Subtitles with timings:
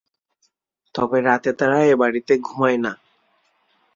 [0.95, 2.91] তবে রাতে তারা এ বাড়িতে ঘুমায় না।